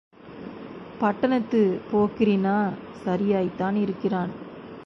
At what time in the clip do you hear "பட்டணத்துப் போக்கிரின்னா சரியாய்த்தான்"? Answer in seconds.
1.01-3.75